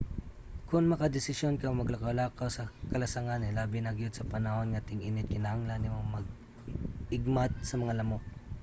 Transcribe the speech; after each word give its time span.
kon 0.69 0.85
makadesisyon 0.91 1.55
kang 1.59 1.75
maglakaw-lakaw 1.79 2.49
sa 2.53 2.69
kalasangan 2.91 3.47
hilabi 3.47 3.79
na 3.81 3.93
gyud 3.97 4.13
sa 4.15 4.29
panahon 4.33 4.67
nga 4.69 4.85
ting-init 4.87 5.27
kinahanglan 5.31 5.79
nimo 5.81 5.97
mag-igmat 6.15 7.51
sa 7.69 7.75
mga 7.81 7.97
lamok 7.99 8.23